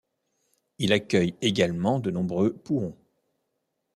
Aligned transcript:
Il 0.79 0.93
accueille 0.93 1.35
également 1.43 1.99
de 1.99 2.09
nombreux 2.09 2.53
pouhons. 2.57 2.97